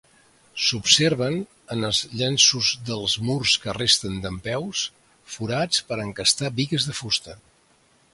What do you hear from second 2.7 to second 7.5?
dels murs que resten dempeus, forats per encastar bigues de fusta.